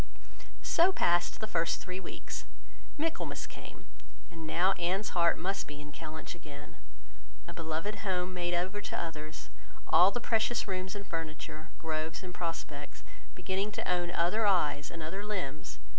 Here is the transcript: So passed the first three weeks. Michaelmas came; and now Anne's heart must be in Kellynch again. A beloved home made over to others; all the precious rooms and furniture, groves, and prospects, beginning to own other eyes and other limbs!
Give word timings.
So 0.63 0.91
passed 0.91 1.39
the 1.41 1.45
first 1.45 1.79
three 1.79 1.99
weeks. 1.99 2.45
Michaelmas 2.97 3.45
came; 3.45 3.85
and 4.31 4.47
now 4.47 4.71
Anne's 4.79 5.09
heart 5.09 5.37
must 5.37 5.67
be 5.67 5.79
in 5.79 5.91
Kellynch 5.91 6.33
again. 6.33 6.77
A 7.47 7.53
beloved 7.53 7.97
home 7.97 8.33
made 8.33 8.55
over 8.55 8.81
to 8.81 8.99
others; 8.99 9.51
all 9.87 10.09
the 10.09 10.19
precious 10.19 10.67
rooms 10.67 10.95
and 10.95 11.05
furniture, 11.05 11.69
groves, 11.77 12.23
and 12.23 12.33
prospects, 12.33 13.03
beginning 13.35 13.71
to 13.73 13.87
own 13.87 14.09
other 14.09 14.47
eyes 14.47 14.89
and 14.89 15.03
other 15.03 15.23
limbs! 15.23 15.77